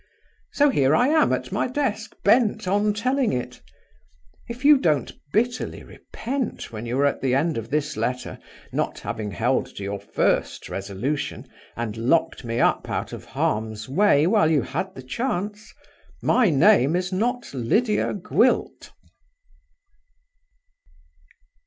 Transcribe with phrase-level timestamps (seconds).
[0.53, 3.61] So here I am at my desk, bent on telling it.
[4.49, 8.39] If you don't bitterly repent, when you are at the end of this letter,
[8.71, 11.45] not having held to your first resolution,
[11.77, 15.71] and locked me up out of harm's way while you had the chance,
[16.19, 18.91] my name is not Lydia Gwilt.